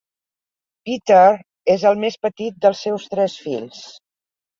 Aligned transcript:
Peter 0.89 1.27
és 1.73 1.85
el 1.89 1.99
més 2.03 2.17
petit 2.27 2.57
dels 2.65 2.81
seus 2.87 3.05
tres 3.13 3.37
fills. 3.43 3.83